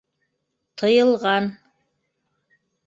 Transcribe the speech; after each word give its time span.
Тыйылған! 0.83 1.51